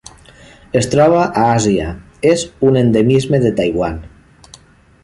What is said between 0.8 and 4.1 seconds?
troba a Àsia: és un endemisme de Taiwan.